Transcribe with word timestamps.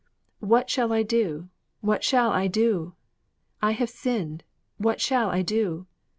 'What 0.39 0.67
shall 0.67 0.91
I 0.91 1.03
do? 1.03 1.49
What 1.81 2.03
shall 2.03 2.31
I 2.31 2.47
do?' 2.47 2.95
'_I 3.61 3.73
have 3.75 3.87
sinned; 3.91 4.43
what 4.79 4.99
shall 4.99 5.29
I 5.29 5.43
do? 5.43 5.85